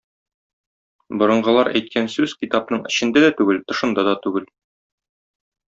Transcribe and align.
Борынгылар 1.23 1.69
әйткән 1.81 2.09
сүз 2.15 2.35
китапның 2.41 2.83
эчендә 2.93 3.25
дә 3.27 3.33
түгел, 3.43 3.65
тышында 3.73 4.11
да 4.13 4.21
түгел. 4.27 4.53